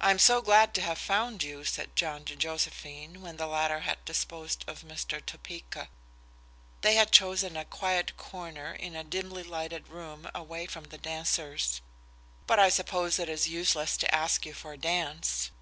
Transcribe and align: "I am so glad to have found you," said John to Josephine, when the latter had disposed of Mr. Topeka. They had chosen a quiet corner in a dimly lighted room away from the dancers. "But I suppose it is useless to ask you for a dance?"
"I 0.00 0.10
am 0.10 0.18
so 0.18 0.42
glad 0.42 0.74
to 0.74 0.80
have 0.82 0.98
found 0.98 1.44
you," 1.44 1.62
said 1.64 1.94
John 1.94 2.24
to 2.24 2.34
Josephine, 2.34 3.22
when 3.22 3.36
the 3.36 3.46
latter 3.46 3.82
had 3.86 4.04
disposed 4.04 4.64
of 4.66 4.82
Mr. 4.82 5.24
Topeka. 5.24 5.88
They 6.80 6.96
had 6.96 7.12
chosen 7.12 7.56
a 7.56 7.64
quiet 7.64 8.16
corner 8.16 8.72
in 8.74 8.96
a 8.96 9.04
dimly 9.04 9.44
lighted 9.44 9.86
room 9.86 10.28
away 10.34 10.66
from 10.66 10.86
the 10.86 10.98
dancers. 10.98 11.80
"But 12.48 12.58
I 12.58 12.68
suppose 12.68 13.20
it 13.20 13.28
is 13.28 13.46
useless 13.46 13.96
to 13.98 14.12
ask 14.12 14.44
you 14.44 14.52
for 14.52 14.72
a 14.72 14.76
dance?" 14.76 15.52